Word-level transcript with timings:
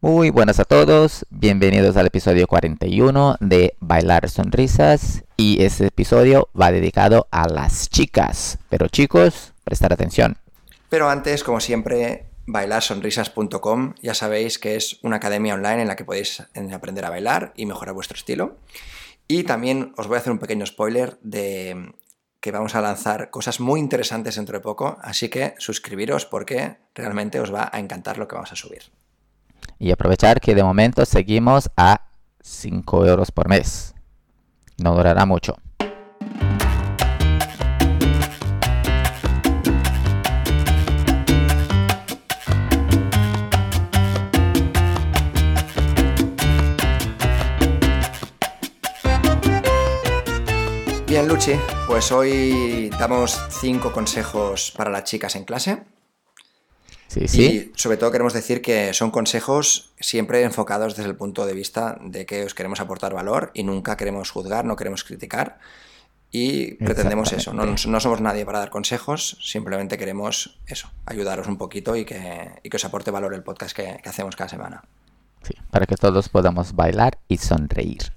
Muy 0.00 0.30
buenas 0.30 0.60
a 0.60 0.64
todos, 0.64 1.26
bienvenidos 1.28 1.96
al 1.96 2.06
episodio 2.06 2.46
41 2.46 3.34
de 3.40 3.74
Bailar 3.80 4.30
Sonrisas 4.30 5.24
y 5.36 5.60
este 5.64 5.86
episodio 5.86 6.50
va 6.58 6.70
dedicado 6.70 7.26
a 7.32 7.48
las 7.48 7.90
chicas. 7.90 8.60
Pero 8.68 8.86
chicos, 8.86 9.54
prestar 9.64 9.92
atención. 9.92 10.36
Pero 10.88 11.10
antes, 11.10 11.42
como 11.42 11.58
siempre, 11.58 12.26
bailarsonrisas.com 12.46 13.94
ya 14.00 14.14
sabéis 14.14 14.60
que 14.60 14.76
es 14.76 15.00
una 15.02 15.16
academia 15.16 15.54
online 15.54 15.82
en 15.82 15.88
la 15.88 15.96
que 15.96 16.04
podéis 16.04 16.44
aprender 16.72 17.04
a 17.04 17.10
bailar 17.10 17.52
y 17.56 17.66
mejorar 17.66 17.92
vuestro 17.92 18.16
estilo. 18.16 18.58
Y 19.26 19.42
también 19.42 19.94
os 19.96 20.06
voy 20.06 20.14
a 20.14 20.20
hacer 20.20 20.32
un 20.32 20.38
pequeño 20.38 20.64
spoiler 20.64 21.18
de 21.22 21.92
que 22.40 22.52
vamos 22.52 22.76
a 22.76 22.80
lanzar 22.80 23.30
cosas 23.30 23.58
muy 23.58 23.80
interesantes 23.80 24.36
dentro 24.36 24.58
de 24.58 24.62
poco, 24.62 24.96
así 25.02 25.28
que 25.28 25.54
suscribiros 25.58 26.24
porque 26.24 26.76
realmente 26.94 27.40
os 27.40 27.52
va 27.52 27.68
a 27.72 27.80
encantar 27.80 28.16
lo 28.16 28.28
que 28.28 28.36
vamos 28.36 28.52
a 28.52 28.56
subir. 28.56 28.92
Y 29.78 29.92
aprovechar 29.92 30.40
que 30.40 30.54
de 30.54 30.62
momento 30.62 31.04
seguimos 31.04 31.70
a 31.76 32.02
5 32.42 33.06
euros 33.06 33.30
por 33.30 33.48
mes. 33.48 33.94
No 34.78 34.94
durará 34.94 35.26
mucho. 35.26 35.56
Bien, 51.08 51.26
Luchi, 51.26 51.52
pues 51.86 52.12
hoy 52.12 52.90
damos 52.90 53.40
cinco 53.48 53.90
consejos 53.90 54.72
para 54.76 54.90
las 54.90 55.04
chicas 55.04 55.34
en 55.36 55.44
clase. 55.44 55.82
Sí, 57.08 57.26
sí. 57.26 57.42
Y 57.42 57.72
sobre 57.74 57.96
todo 57.96 58.12
queremos 58.12 58.34
decir 58.34 58.62
que 58.62 58.92
son 58.94 59.10
consejos 59.10 59.92
siempre 59.98 60.42
enfocados 60.42 60.94
desde 60.94 61.08
el 61.08 61.16
punto 61.16 61.46
de 61.46 61.54
vista 61.54 61.98
de 62.02 62.26
que 62.26 62.44
os 62.44 62.54
queremos 62.54 62.80
aportar 62.80 63.14
valor 63.14 63.50
y 63.54 63.64
nunca 63.64 63.96
queremos 63.96 64.30
juzgar, 64.30 64.64
no 64.64 64.76
queremos 64.76 65.04
criticar. 65.04 65.58
Y 66.30 66.74
pretendemos 66.74 67.32
eso, 67.32 67.54
no, 67.54 67.64
no 67.64 68.00
somos 68.00 68.20
nadie 68.20 68.44
para 68.44 68.58
dar 68.58 68.68
consejos, 68.68 69.38
simplemente 69.40 69.96
queremos 69.96 70.58
eso, 70.66 70.90
ayudaros 71.06 71.46
un 71.48 71.56
poquito 71.56 71.96
y 71.96 72.04
que, 72.04 72.50
y 72.62 72.68
que 72.68 72.76
os 72.76 72.84
aporte 72.84 73.10
valor 73.10 73.32
el 73.32 73.42
podcast 73.42 73.74
que, 73.74 73.98
que 74.02 74.08
hacemos 74.10 74.36
cada 74.36 74.50
semana. 74.50 74.84
Sí, 75.42 75.54
para 75.70 75.86
que 75.86 75.96
todos 75.96 76.28
podamos 76.28 76.74
bailar 76.74 77.18
y 77.28 77.38
sonreír. 77.38 78.12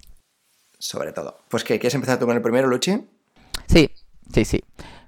Sobre 0.78 1.14
todo. 1.14 1.38
Pues 1.48 1.64
¿qué? 1.64 1.80
¿Quieres 1.80 1.96
empezar 1.96 2.20
tú 2.20 2.26
con 2.26 2.36
el 2.36 2.42
primero, 2.42 2.68
Luchi? 2.68 3.08
Sí, 3.68 3.90
sí, 4.34 4.44
sí. 4.44 4.62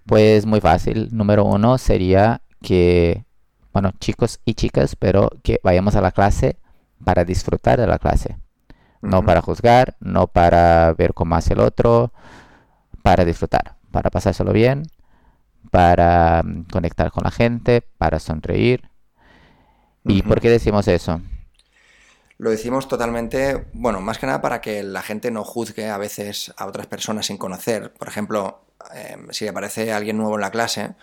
Pues 0.05 0.45
muy 0.45 0.61
fácil. 0.61 1.09
Número 1.11 1.43
uno 1.43 1.77
sería 1.77 2.41
que, 2.61 3.25
bueno, 3.73 3.91
chicos 3.99 4.39
y 4.45 4.53
chicas, 4.53 4.95
pero 4.95 5.29
que 5.43 5.59
vayamos 5.63 5.95
a 5.95 6.01
la 6.01 6.11
clase 6.11 6.57
para 7.03 7.25
disfrutar 7.25 7.79
de 7.79 7.87
la 7.87 7.99
clase. 7.99 8.37
No 9.01 9.25
para 9.25 9.41
juzgar, 9.41 9.95
no 9.99 10.27
para 10.27 10.93
ver 10.93 11.13
cómo 11.13 11.35
hace 11.35 11.53
el 11.53 11.59
otro, 11.59 12.13
para 13.01 13.25
disfrutar, 13.25 13.75
para 13.91 14.09
pasárselo 14.09 14.53
bien, 14.53 14.83
para 15.71 16.41
mm, 16.43 16.65
conectar 16.71 17.11
con 17.11 17.23
la 17.23 17.31
gente, 17.31 17.81
para 17.97 18.19
sonreír. 18.19 18.89
¿Y 20.05 20.21
por 20.21 20.39
qué 20.39 20.49
decimos 20.49 20.87
eso? 20.87 21.21
Lo 22.37 22.49
decimos 22.49 22.87
totalmente, 22.87 23.67
bueno, 23.73 24.01
más 24.01 24.19
que 24.19 24.25
nada 24.25 24.41
para 24.41 24.61
que 24.61 24.83
la 24.83 25.01
gente 25.01 25.31
no 25.31 25.43
juzgue 25.43 25.89
a 25.89 25.97
veces 25.97 26.53
a 26.57 26.65
otras 26.65 26.87
personas 26.87 27.25
sin 27.25 27.37
conocer. 27.37 27.93
Por 27.93 28.07
ejemplo, 28.07 28.65
eh, 28.93 29.17
si 29.31 29.47
aparece 29.47 29.93
alguien 29.93 30.17
nuevo 30.17 30.35
en 30.35 30.41
la 30.41 30.51
clase, 30.51 30.95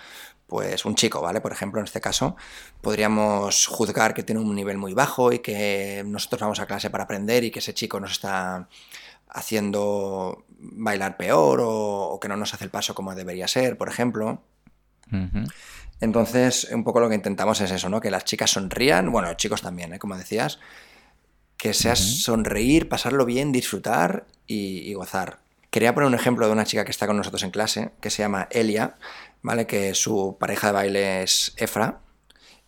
pues 0.50 0.84
un 0.84 0.96
chico, 0.96 1.22
¿vale? 1.22 1.40
Por 1.40 1.52
ejemplo, 1.52 1.80
en 1.80 1.84
este 1.84 2.00
caso, 2.00 2.36
podríamos 2.80 3.68
juzgar 3.68 4.12
que 4.14 4.24
tiene 4.24 4.40
un 4.40 4.52
nivel 4.52 4.78
muy 4.78 4.94
bajo 4.94 5.32
y 5.32 5.38
que 5.38 6.02
nosotros 6.04 6.40
vamos 6.40 6.58
a 6.58 6.66
clase 6.66 6.90
para 6.90 7.04
aprender 7.04 7.44
y 7.44 7.52
que 7.52 7.60
ese 7.60 7.72
chico 7.72 8.00
nos 8.00 8.10
está 8.10 8.68
haciendo 9.28 10.44
bailar 10.58 11.16
peor 11.16 11.60
o, 11.60 11.70
o 11.70 12.18
que 12.18 12.26
no 12.26 12.36
nos 12.36 12.52
hace 12.52 12.64
el 12.64 12.70
paso 12.70 12.96
como 12.96 13.14
debería 13.14 13.46
ser, 13.46 13.78
por 13.78 13.88
ejemplo. 13.88 14.42
Entonces, 16.00 16.68
un 16.72 16.82
poco 16.82 16.98
lo 16.98 17.08
que 17.08 17.14
intentamos 17.14 17.60
es 17.60 17.70
eso, 17.70 17.88
¿no? 17.88 18.00
Que 18.00 18.10
las 18.10 18.24
chicas 18.24 18.50
sonrían, 18.50 19.12
bueno, 19.12 19.28
los 19.28 19.36
chicos 19.36 19.62
también, 19.62 19.94
¿eh? 19.94 20.00
Como 20.00 20.16
decías, 20.16 20.58
que 21.56 21.74
sea 21.74 21.94
sonreír, 21.94 22.88
pasarlo 22.88 23.24
bien, 23.24 23.52
disfrutar 23.52 24.26
y, 24.48 24.78
y 24.78 24.94
gozar. 24.94 25.38
Quería 25.70 25.94
poner 25.94 26.08
un 26.08 26.14
ejemplo 26.14 26.46
de 26.46 26.52
una 26.52 26.64
chica 26.64 26.84
que 26.84 26.90
está 26.90 27.06
con 27.06 27.16
nosotros 27.16 27.42
en 27.42 27.50
clase, 27.50 27.92
que 28.00 28.10
se 28.10 28.22
llama 28.22 28.48
Elia, 28.50 28.96
¿vale? 29.42 29.66
Que 29.66 29.94
su 29.94 30.36
pareja 30.38 30.68
de 30.68 30.72
baile 30.72 31.22
es 31.22 31.54
Efra. 31.56 32.00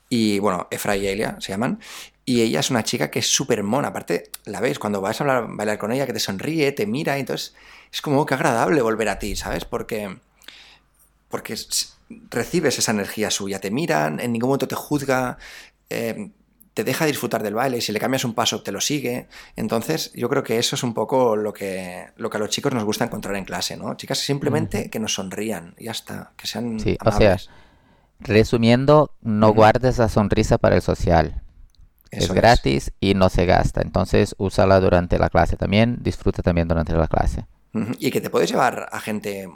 Y 0.09 0.39
bueno, 0.39 0.69
Efra 0.71 0.97
y 0.97 1.07
Elia 1.07 1.37
se 1.41 1.53
llaman. 1.53 1.81
Y 2.25 2.43
ella 2.43 2.61
es 2.61 2.71
una 2.71 2.85
chica 2.85 3.11
que 3.11 3.19
es 3.19 3.27
súper 3.27 3.63
mona. 3.65 3.89
Aparte, 3.89 4.31
la 4.45 4.61
ves 4.61 4.79
cuando 4.79 5.01
vas 5.01 5.21
a 5.21 5.41
bailar 5.41 5.79
con 5.79 5.91
ella, 5.93 6.07
que 6.07 6.13
te 6.13 6.21
sonríe, 6.21 6.71
te 6.73 6.87
mira. 6.87 7.17
Y 7.17 7.21
entonces 7.21 7.55
es 7.93 8.01
como 8.01 8.25
que 8.27 8.35
agradable 8.35 8.83
volver 8.83 9.09
a 9.09 9.19
ti, 9.19 9.35
¿sabes? 9.37 9.65
Porque 9.65 10.17
porque 11.33 11.57
recibes 12.31 12.79
esa 12.79 12.93
energía 12.93 13.31
suya, 13.31 13.59
te 13.59 13.71
miran, 13.71 14.21
en 14.21 14.33
ningún 14.33 14.51
momento 14.51 14.69
te 14.69 14.75
juzga, 14.75 15.39
eh, 15.89 16.31
te 16.75 16.85
deja 16.85 17.05
disfrutar 17.05 17.43
del 17.43 17.55
baile, 17.55 17.79
y 17.79 17.81
si 17.81 17.93
le 17.93 18.01
cambias 18.01 18.25
un 18.25 18.35
paso 18.35 18.63
te 18.63 18.73
lo 18.73 18.81
sigue. 18.81 19.29
Entonces, 19.57 20.13
yo 20.15 20.29
creo 20.29 20.43
que 20.43 20.59
eso 20.59 20.77
es 20.77 20.83
un 20.83 20.95
poco 20.95 21.37
lo 21.37 21.53
que, 21.53 22.07
lo 22.17 22.31
que 22.31 22.37
a 22.37 22.41
los 22.41 22.51
chicos 22.51 22.73
nos 22.73 22.85
gusta 22.85 23.05
encontrar 23.05 23.37
en 23.37 23.45
clase, 23.45 23.77
¿no? 23.77 23.95
Chicas 23.97 24.19
simplemente 24.19 24.89
que 24.91 24.99
nos 24.99 25.15
sonrían, 25.15 25.75
y 25.79 25.85
ya 25.85 25.93
está, 25.93 26.33
que 26.37 26.47
sean 26.47 26.81
Sí, 26.81 26.97
o 27.05 27.13
sea, 27.13 27.37
resumiendo, 28.21 29.15
no 29.21 29.53
guardes 29.53 29.99
la 29.99 30.09
sonrisa 30.09 30.59
para 30.59 30.77
el 30.77 30.83
social. 30.83 31.43
es 32.11 32.31
gratis 32.31 32.93
y 33.01 33.15
no 33.15 33.29
se 33.31 33.47
gasta. 33.47 33.81
Entonces, 33.81 34.35
úsala 34.39 34.81
durante 34.81 35.19
la 35.19 35.31
clase 35.31 35.57
también. 35.57 35.99
Disfruta 36.03 36.43
también 36.43 36.69
durante 36.69 36.93
la 36.93 37.09
clase. 37.09 37.47
Y 37.99 38.11
que 38.11 38.21
te 38.21 38.29
puedes 38.29 38.51
llevar 38.51 38.89
a 38.93 39.01
gente, 39.01 39.49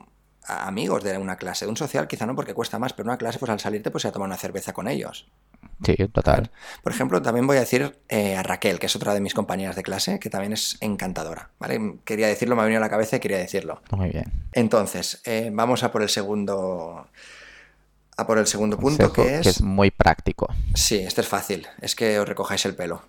amigos 0.47 1.03
de 1.05 1.19
una 1.19 1.37
clase, 1.37 1.65
de 1.65 1.71
un 1.71 1.77
social 1.77 2.07
quizá 2.09 2.27
no 2.27 2.35
porque 2.35 2.55
cuesta 2.55 2.79
más, 2.79 2.93
pero 2.93 3.09
una 3.09 3.19
clase 3.19 3.39
pues 3.39 3.51
al 3.51 3.61
salirte 3.61 3.91
pues 3.91 4.05
a 4.05 4.13
tomar 4.13 4.27
una 4.29 4.37
cerveza 4.37 4.73
con 4.73 4.89
ellos. 4.89 5.27
Sí, 5.85 5.95
total. 6.13 6.51
Por 6.83 6.93
ejemplo, 6.93 7.21
también 7.21 7.47
voy 7.47 7.57
a 7.57 7.61
decir 7.61 7.99
eh, 8.09 8.37
a 8.37 8.43
Raquel, 8.43 8.79
que 8.79 8.87
es 8.87 8.97
otra 8.97 9.13
de 9.15 9.21
mis 9.21 9.35
compañeras 9.35 9.77
de 9.77 9.83
clase, 9.83 10.19
que 10.19 10.31
también 10.31 10.53
es 10.53 10.79
encantadora, 10.81 11.51
¿vale? 11.59 11.97
Quería 12.05 12.29
decirlo, 12.29 12.57
me 12.57 12.63
ha 12.63 12.65
venido 12.65 12.81
a 12.81 12.85
la 12.87 12.91
cabeza 12.91 13.17
y 13.17 13.21
quería 13.21 13.39
decirlo. 13.39 13.83
Muy 13.91 14.11
bien. 14.11 14.33
Entonces, 14.53 15.21
eh, 15.25 15.51
vamos 15.53 15.83
a 15.83 15.93
por 15.93 16.03
el 16.03 16.09
segundo. 16.09 17.09
A 18.19 18.27
por 18.27 18.39
el 18.39 18.47
segundo 18.47 18.79
punto, 18.79 19.13
Consejo 19.13 19.43
que 19.43 19.49
es. 19.51 19.61
muy 19.61 19.91
práctico. 19.91 20.49
Sí, 20.75 20.97
este 20.99 21.21
es 21.21 21.29
fácil. 21.29 21.67
Es 21.83 21.95
que 21.95 22.19
os 22.19 22.27
recojáis 22.27 22.65
el 22.65 22.75
pelo. 22.75 23.03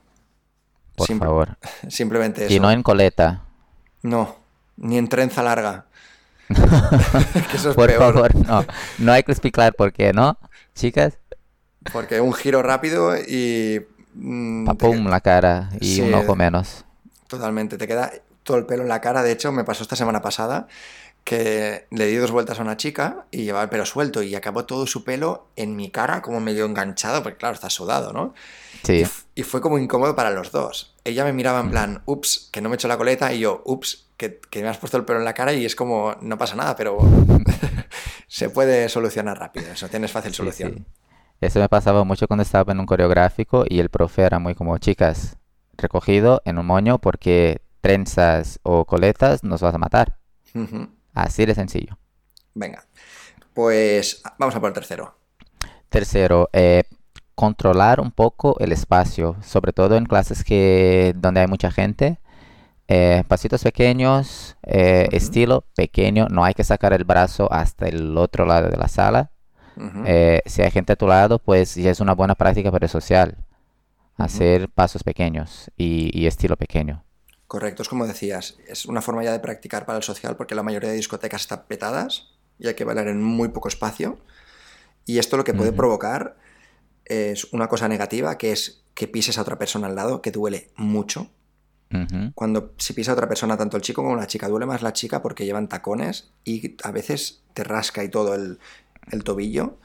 Por 0.97 1.07
Simple- 1.07 1.27
favor. 1.27 1.57
Simplemente 1.87 2.45
eso. 2.45 2.53
Y 2.53 2.59
no 2.59 2.69
en 2.71 2.83
coleta. 2.83 3.43
No, 4.01 4.35
ni 4.75 4.97
en 4.97 5.07
trenza 5.07 5.43
larga. 5.43 5.85
que 7.47 7.57
eso 7.57 7.71
es 7.71 7.75
Por 7.75 7.87
peor. 7.87 8.13
favor, 8.13 8.35
no. 8.35 8.65
No 8.97 9.11
hay 9.11 9.23
que 9.23 9.31
explicar 9.31 9.73
por 9.75 9.91
qué, 9.93 10.13
¿no? 10.13 10.37
Chicas, 10.75 11.17
Porque 11.91 12.19
un 12.21 12.33
giro 12.33 12.61
rápido 12.63 13.15
y. 13.17 13.85
mm, 14.13 14.77
te- 14.77 14.77
papum 14.77 15.07
la 15.07 15.19
cara 15.21 15.69
y 15.79 15.95
Sí, 15.95 16.01
un 16.01 16.13
ojo 16.13 16.35
menos. 16.35 16.85
Totalmente, 17.27 17.77
te 17.77 17.87
queda 17.87 18.11
todo 18.43 18.57
el 18.57 18.65
pelo 18.65 18.83
en 18.83 18.89
la 18.89 19.01
cara. 19.01 19.23
De 19.23 19.31
hecho, 19.31 19.51
me 19.51 19.63
pasó 19.65 19.83
esta 19.83 19.95
semana 19.95 20.21
pasada 20.21 20.67
que 21.25 21.87
le 21.91 22.07
di 22.07 22.17
dos 22.17 22.31
vueltas 22.31 22.59
a 22.59 22.63
una 22.63 22.77
chica 22.77 23.25
y 23.31 23.43
llevaba 23.45 23.63
el 23.63 23.69
pelo 23.69 23.85
suelto 23.85 24.23
y 24.23 24.35
acabó 24.35 24.65
todo 24.65 24.87
su 24.87 25.03
pelo 25.05 25.47
en 25.57 25.75
mi 25.75 25.91
cara 25.91 26.21
como 26.21 26.39
medio 26.41 26.65
enganchado, 26.65 27.23
porque 27.23 27.37
claro, 27.39 27.55
está 27.55 27.69
sudado, 27.69 28.13
¿no? 28.13 28.33
Sí, 28.83 29.11
y 29.35 29.43
fue 29.43 29.61
como 29.61 29.77
incómodo 29.77 30.15
para 30.15 30.31
los 30.31 30.51
dos. 30.51 30.93
Ella 31.07 31.23
me 31.23 31.33
miraba 31.33 31.61
en 31.61 31.69
plan, 31.71 32.03
ups, 32.05 32.49
que 32.51 32.61
no 32.61 32.69
me 32.69 32.75
he 32.75 32.77
hecho 32.77 32.87
la 32.87 32.97
coleta 32.97 33.33
y 33.33 33.39
yo, 33.39 33.61
ups, 33.65 34.09
que, 34.17 34.39
que 34.49 34.61
me 34.61 34.67
has 34.67 34.77
puesto 34.77 34.97
el 34.97 35.05
pelo 35.05 35.19
en 35.19 35.25
la 35.25 35.33
cara 35.33 35.53
y 35.53 35.65
es 35.65 35.75
como, 35.75 36.15
no 36.21 36.37
pasa 36.37 36.55
nada, 36.55 36.75
pero 36.75 36.97
se 38.27 38.49
puede 38.49 38.89
solucionar 38.89 39.39
rápido, 39.39 39.71
eso 39.71 39.87
tienes 39.89 40.11
fácil 40.11 40.33
sí, 40.33 40.35
solución. 40.35 40.75
sí. 40.75 40.85
Eso 41.39 41.59
me 41.59 41.69
pasaba 41.69 42.03
mucho 42.03 42.27
cuando 42.27 42.43
estaba 42.43 42.73
en 42.73 42.79
un 42.79 42.85
coreográfico 42.85 43.65
y 43.67 43.79
el 43.79 43.89
profe 43.89 44.23
era 44.23 44.39
muy 44.39 44.55
como, 44.55 44.77
chicas, 44.79 45.37
recogido 45.77 46.41
en 46.45 46.57
un 46.57 46.65
moño 46.65 46.99
porque 46.99 47.61
trenzas 47.81 48.59
o 48.63 48.85
coletas 48.85 49.43
nos 49.43 49.61
vas 49.61 49.75
a 49.75 49.77
matar. 49.77 50.17
Así 51.13 51.45
de 51.45 51.55
sencillo. 51.55 51.97
Venga, 52.53 52.85
pues 53.53 54.21
vamos 54.37 54.55
a 54.55 54.59
por 54.59 54.69
el 54.69 54.73
tercero. 54.73 55.15
Tercero, 55.89 56.49
eh, 56.53 56.83
controlar 57.37 57.99
un 57.99 58.09
poco 58.09 58.57
el 58.59 58.71
espacio, 58.71 59.35
sobre 59.43 59.71
todo 59.71 59.95
en 59.95 60.05
clases 60.05 60.43
que 60.43 61.13
donde 61.15 61.41
hay 61.41 61.47
mucha 61.47 61.69
gente. 61.69 62.19
Eh, 62.87 63.23
pasitos 63.27 63.61
pequeños, 63.61 64.57
eh, 64.63 65.07
estilo 65.11 65.63
pequeño, 65.75 66.25
no 66.31 66.43
hay 66.43 66.55
que 66.55 66.63
sacar 66.63 66.93
el 66.93 67.03
brazo 67.03 67.47
hasta 67.53 67.87
el 67.87 68.17
otro 68.17 68.47
lado 68.47 68.69
de 68.69 68.77
la 68.77 68.87
sala. 68.87 69.29
Eh, 70.07 70.41
si 70.47 70.63
hay 70.63 70.71
gente 70.71 70.93
a 70.93 70.95
tu 70.95 71.05
lado, 71.05 71.37
pues 71.37 71.75
ya 71.75 71.91
es 71.91 71.99
una 71.99 72.15
buena 72.15 72.33
práctica 72.33 72.71
para 72.71 72.87
el 72.87 72.89
social. 72.89 73.37
Hacer 74.17 74.67
pasos 74.69 75.03
pequeños 75.03 75.69
y, 75.77 76.09
y 76.19 76.25
estilo 76.25 76.57
pequeño. 76.57 77.03
Correcto, 77.45 77.83
es 77.83 77.87
como 77.87 78.07
decías, 78.07 78.57
es 78.67 78.87
una 78.87 79.03
forma 79.03 79.23
ya 79.23 79.31
de 79.31 79.39
practicar 79.39 79.85
para 79.85 79.99
el 79.99 80.03
social 80.03 80.35
porque 80.37 80.55
la 80.55 80.63
mayoría 80.63 80.89
de 80.89 80.95
discotecas 80.95 81.41
están 81.41 81.65
petadas 81.67 82.29
y 82.57 82.67
hay 82.67 82.73
que 82.73 82.83
bailar 82.83 83.07
en 83.09 83.21
muy 83.21 83.49
poco 83.49 83.67
espacio. 83.67 84.17
Y 85.05 85.19
esto 85.19 85.37
lo 85.37 85.43
que 85.43 85.53
puede 85.53 85.71
provocar 85.71 86.35
es 87.07 87.51
una 87.53 87.67
cosa 87.67 87.87
negativa, 87.87 88.37
que 88.37 88.51
es 88.51 88.83
que 88.93 89.07
pises 89.07 89.37
a 89.37 89.41
otra 89.41 89.57
persona 89.57 89.87
al 89.87 89.95
lado, 89.95 90.21
que 90.21 90.31
duele 90.31 90.69
mucho. 90.75 91.29
Cuando 92.35 92.73
si 92.77 92.91
pisa 92.91 93.11
a 93.11 93.13
otra 93.13 93.29
persona, 93.29 93.55
tanto 93.55 93.77
el 93.77 93.83
chico 93.83 94.03
como 94.03 94.17
la 94.17 94.27
chica, 94.27 94.49
duele 94.49 94.65
más 94.65 94.81
la 94.81 94.91
chica 94.91 95.21
porque 95.21 95.45
llevan 95.45 95.69
tacones 95.69 96.31
y 96.43 96.75
a 96.83 96.91
veces 96.91 97.43
te 97.53 97.63
rasca 97.63 98.03
y 98.03 98.09
todo 98.09 98.35
el, 98.35 98.59
el 99.11 99.23
tobillo. 99.23 99.77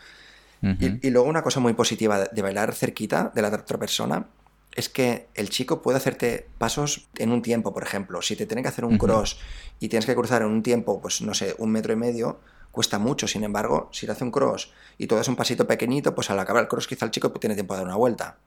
Y, 0.62 1.06
y 1.06 1.10
luego 1.10 1.28
una 1.28 1.42
cosa 1.42 1.58
muy 1.58 1.74
positiva 1.74 2.18
de, 2.18 2.28
de 2.32 2.42
bailar 2.42 2.72
cerquita 2.74 3.32
de 3.34 3.42
la 3.42 3.48
otra 3.48 3.78
persona 3.78 4.28
es 4.74 4.88
que 4.88 5.28
el 5.34 5.50
chico 5.50 5.82
puede 5.82 5.98
hacerte 5.98 6.48
pasos 6.58 7.08
en 7.18 7.30
un 7.30 7.42
tiempo, 7.42 7.72
por 7.72 7.82
ejemplo. 7.82 8.22
Si 8.22 8.36
te 8.36 8.46
tiene 8.46 8.62
que 8.62 8.68
hacer 8.68 8.84
un 8.84 8.98
cross 8.98 9.38
y 9.80 9.88
tienes 9.88 10.06
que 10.06 10.14
cruzar 10.14 10.42
en 10.42 10.48
un 10.48 10.62
tiempo, 10.62 11.00
pues 11.00 11.20
no 11.22 11.34
sé, 11.34 11.54
un 11.58 11.70
metro 11.70 11.92
y 11.92 11.96
medio, 11.96 12.40
cuesta 12.72 12.98
mucho. 12.98 13.28
Sin 13.28 13.44
embargo, 13.44 13.90
si 13.92 14.06
le 14.06 14.12
hace 14.12 14.24
un 14.24 14.32
cross 14.32 14.72
y 14.98 15.06
todo 15.08 15.20
es 15.20 15.28
un 15.28 15.36
pasito 15.36 15.66
pequeñito, 15.68 16.14
pues 16.14 16.30
al 16.30 16.40
acabar 16.40 16.62
el 16.64 16.68
cross 16.68 16.88
quizá 16.88 17.06
el 17.06 17.12
chico 17.12 17.30
tiene 17.32 17.54
tiempo 17.56 17.74
de 17.74 17.78
dar 17.80 17.86
una 17.88 17.96
vuelta. 17.96 18.38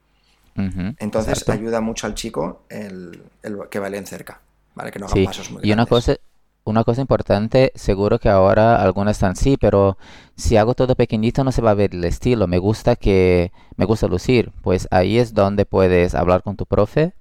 Entonces 0.98 1.44
Exacto. 1.44 1.52
ayuda 1.52 1.82
mucho 1.82 2.08
al 2.08 2.16
chico 2.16 2.64
el, 2.70 3.24
el 3.44 3.58
que 3.70 3.80
bailen 3.80 4.06
cerca, 4.08 4.42
¿vale? 4.76 4.92
Que 4.92 5.00
no 5.00 5.08
hagan 5.08 5.22
Sí, 5.22 5.24
pasos 5.24 5.52
muy 5.52 5.62
y 5.62 5.72
una 5.72 5.86
grandes. 5.86 5.86
cosa, 5.86 6.16
una 6.64 6.84
cosa 6.84 7.02
importante, 7.02 7.72
seguro 7.76 8.20
que 8.20 8.30
ahora 8.30 8.82
algunas 8.82 9.18
están 9.18 9.36
sí, 9.36 9.58
pero 9.58 9.98
si 10.36 10.58
hago 10.58 10.74
todo 10.74 10.96
pequeñito 10.96 11.44
no 11.44 11.52
se 11.52 11.62
va 11.62 11.72
a 11.72 11.74
ver 11.76 11.94
el 11.94 12.04
estilo. 12.06 12.48
Me 12.48 12.58
gusta 12.58 12.96
que, 12.96 13.52
me 13.78 13.86
gusta 13.86 14.08
lucir. 14.08 14.52
Pues 14.62 14.88
ahí 14.92 15.20
es 15.20 15.34
donde 15.34 15.66
puedes 15.66 16.16
hablar 16.16 16.42
con 16.44 16.56
tu 16.58 16.66
profe 16.66 17.14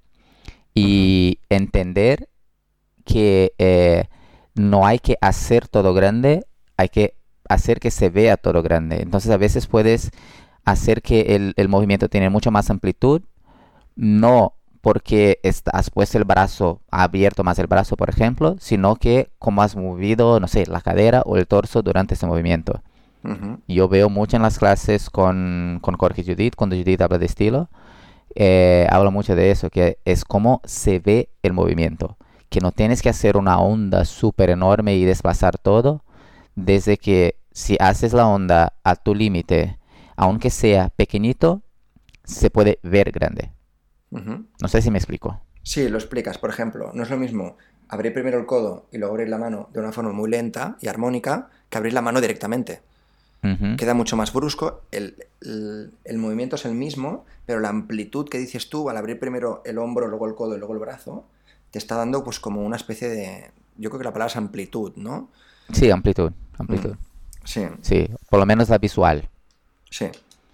y 0.75 1.41
entender 1.51 2.29
que 3.05 3.55
eh, 3.59 4.07
no 4.55 4.87
hay 4.87 4.99
que 5.01 5.17
hacer 5.23 5.69
todo 5.69 5.95
grande, 5.95 6.47
hay 6.77 6.89
que 6.89 7.17
hacer 7.49 7.81
que 7.81 7.91
se 7.91 8.11
vea 8.11 8.37
todo 8.37 8.63
grande. 8.63 9.03
Entonces 9.03 9.31
a 9.31 9.37
veces 9.37 9.67
puedes 9.67 10.11
hacer 10.65 11.03
que 11.03 11.35
el, 11.37 11.55
el 11.57 11.69
movimiento 11.69 12.09
tiene 12.09 12.31
mucho 12.31 12.51
más 12.51 12.71
amplitud, 12.71 13.23
no 13.97 14.55
porque 14.85 15.41
has 15.73 15.91
puesto 15.91 16.19
el 16.19 16.25
brazo, 16.25 16.83
abierto 16.91 17.43
más 17.43 17.59
el 17.59 17.67
brazo, 17.67 17.97
por 17.97 18.11
ejemplo, 18.11 18.57
sino 18.61 18.97
que 18.97 19.31
como 19.39 19.63
has 19.63 19.77
movido, 19.77 20.39
no 20.41 20.47
sé, 20.47 20.67
la 20.67 20.83
cadera 20.83 21.23
o 21.25 21.39
el 21.39 21.47
torso 21.47 21.81
durante 21.81 22.15
ese 22.15 22.27
movimiento. 22.27 22.83
Yo 23.67 23.89
veo 23.89 24.11
mucho 24.11 24.37
en 24.37 24.43
las 24.43 24.59
clases 24.59 25.09
con, 25.09 25.79
con 25.81 25.97
Jorge 25.97 26.23
Judith, 26.23 26.55
cuando 26.55 26.77
Judith 26.77 27.01
habla 27.01 27.17
de 27.17 27.25
estilo, 27.25 27.71
eh, 28.35 28.87
habla 28.91 29.09
mucho 29.09 29.35
de 29.35 29.51
eso, 29.51 29.71
que 29.71 29.97
es 30.05 30.27
cómo 30.27 30.61
se 30.65 30.99
ve 30.99 31.31
el 31.43 31.55
movimiento, 31.55 32.19
que 32.51 32.61
no 32.61 32.71
tienes 32.71 33.01
que 33.01 33.09
hacer 33.09 33.39
una 33.39 33.59
onda 33.59 34.05
súper 34.05 34.51
enorme 34.51 34.97
y 34.97 35.07
desplazar 35.07 35.57
todo, 35.57 36.04
desde 36.55 36.97
que 36.99 37.37
si 37.53 37.77
haces 37.81 38.13
la 38.13 38.27
onda 38.27 38.75
a 38.85 38.97
tu 38.97 39.15
límite, 39.15 39.79
aunque 40.17 40.51
sea 40.51 40.91
pequeñito, 40.91 41.63
se 42.25 42.51
puede 42.51 42.79
ver 42.83 43.13
grande. 43.13 43.51
No 44.61 44.69
sé 44.69 44.83
si 44.83 44.91
me 44.91 44.99
explico. 44.99 45.41
Sí, 45.63 45.89
lo 45.89 45.99
explicas. 45.99 46.39
Por 46.39 46.51
ejemplo, 46.51 46.91
no 46.95 47.03
es 47.03 47.11
lo 47.11 47.17
mismo 47.17 47.57
abrir 47.89 48.13
primero 48.13 48.39
el 48.39 48.47
codo 48.47 48.87
y 48.93 48.99
luego 48.99 49.15
abrir 49.15 49.29
la 49.29 49.39
mano 49.39 49.69
de 49.73 49.81
una 49.81 49.93
forma 49.93 50.13
muy 50.13 50.31
lenta 50.31 50.77
y 50.81 50.89
armónica 50.89 51.51
que 51.69 51.79
abrir 51.79 51.93
la 51.93 52.03
mano 52.03 52.21
directamente. 52.21 52.83
Queda 53.77 53.93
mucho 53.93 54.17
más 54.17 54.33
brusco, 54.33 54.83
el, 54.91 55.17
el- 55.43 55.93
el 56.05 56.19
movimiento 56.19 56.57
es 56.57 56.65
el 56.65 56.75
mismo, 56.75 57.27
pero 57.45 57.61
la 57.61 57.69
amplitud 57.69 58.27
que 58.29 58.39
dices 58.39 58.71
tú 58.71 58.89
al 58.89 58.97
abrir 58.97 59.19
primero 59.21 59.61
el 59.67 59.77
hombro, 59.79 60.09
luego 60.09 60.27
el 60.27 60.35
codo 60.35 60.55
y 60.55 60.59
luego 60.59 60.73
el 60.73 60.81
brazo, 60.81 61.27
te 61.71 61.79
está 61.79 61.97
dando 61.97 62.25
pues 62.25 62.41
como 62.41 62.63
una 62.63 62.77
especie 62.77 63.09
de... 63.11 63.51
Yo 63.77 63.91
creo 63.91 63.99
que 63.99 64.05
la 64.05 64.13
palabra 64.13 64.31
es 64.31 64.37
amplitud, 64.37 64.93
¿no? 64.97 65.29
Sí, 65.73 65.91
amplitud, 65.91 66.33
amplitud. 66.59 66.95
Sí, 67.45 67.67
Sí, 67.83 68.09
por 68.31 68.41
lo 68.41 68.47
menos 68.47 68.69
la 68.69 68.79
visual. 68.79 69.29
sí. 69.91 70.07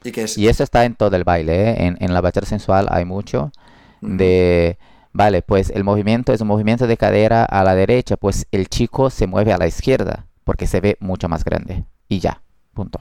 Y 0.02 0.12
que 0.12 0.22
es... 0.22 0.38
Y 0.38 0.48
eso 0.48 0.64
está 0.64 0.86
en 0.86 0.94
todo 0.94 1.14
el 1.14 1.24
baile, 1.24 1.72
¿eh? 1.72 1.84
En, 1.84 1.98
en 2.00 2.14
la 2.14 2.22
bachata 2.22 2.46
sensual 2.46 2.86
hay 2.90 3.04
mucho 3.04 3.52
de, 4.00 4.78
vale, 5.12 5.42
pues 5.42 5.68
el 5.68 5.84
movimiento 5.84 6.32
es 6.32 6.40
un 6.40 6.48
movimiento 6.48 6.86
de 6.86 6.96
cadera 6.96 7.44
a 7.44 7.62
la 7.64 7.74
derecha, 7.74 8.16
pues 8.16 8.46
el 8.50 8.68
chico 8.70 9.10
se 9.10 9.26
mueve 9.26 9.52
a 9.52 9.58
la 9.58 9.66
izquierda 9.66 10.26
porque 10.44 10.66
se 10.66 10.80
ve 10.80 10.96
mucho 11.00 11.28
más 11.28 11.44
grande. 11.44 11.84
Y 12.08 12.20
ya, 12.20 12.40
punto. 12.72 12.98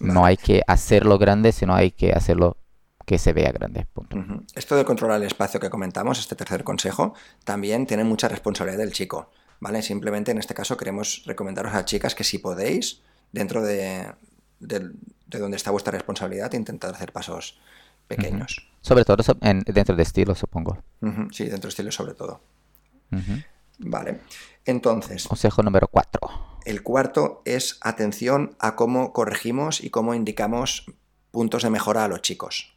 No 0.00 0.24
hay 0.24 0.36
que 0.36 0.62
hacerlo 0.66 1.18
grande, 1.18 1.52
sino 1.52 1.72
hay 1.72 1.92
que 1.92 2.12
hacerlo 2.12 2.56
que 3.06 3.18
se 3.18 3.32
vea 3.32 3.52
grande, 3.52 3.86
punto. 3.92 4.16
Esto 4.56 4.74
de 4.74 4.84
controlar 4.84 5.18
el 5.18 5.26
espacio 5.28 5.60
que 5.60 5.70
comentamos, 5.70 6.18
este 6.18 6.34
tercer 6.34 6.64
consejo, 6.64 7.14
también 7.44 7.86
tiene 7.86 8.02
mucha 8.02 8.26
responsabilidad 8.26 8.78
del 8.78 8.92
chico, 8.92 9.30
¿vale? 9.62 9.80
Simplemente 9.82 10.32
en 10.32 10.38
este 10.38 10.54
caso 10.54 10.76
queremos 10.76 11.22
recomendaros 11.24 11.72
a 11.72 11.84
chicas 11.84 12.16
que 12.16 12.24
si 12.24 12.38
podéis, 12.38 13.00
dentro 13.30 13.62
de, 13.62 14.10
de 14.58 14.90
donde 15.28 15.56
está 15.56 15.70
vuestra 15.70 15.92
responsabilidad, 15.92 16.52
intentad 16.52 16.90
hacer 16.90 17.12
pasos 17.12 17.60
pequeños. 18.08 18.68
Sobre 18.80 19.04
todo 19.04 19.22
en- 19.40 19.60
dentro 19.60 19.94
de 19.94 20.02
estilo, 20.02 20.34
supongo. 20.34 20.78
Sí, 21.30 21.44
dentro 21.44 21.68
de 21.68 21.68
estilo 21.68 21.92
sobre 21.92 22.14
todo. 22.14 22.40
Vale. 23.78 24.20
Entonces, 24.64 25.26
Consejo 25.26 25.62
número 25.62 25.86
4. 25.88 26.20
el 26.64 26.82
cuarto 26.82 27.42
es 27.44 27.78
atención 27.82 28.56
a 28.58 28.74
cómo 28.76 29.12
corregimos 29.12 29.82
y 29.82 29.90
cómo 29.90 30.14
indicamos 30.14 30.86
puntos 31.30 31.62
de 31.62 31.70
mejora 31.70 32.04
a 32.04 32.08
los 32.08 32.22
chicos. 32.22 32.74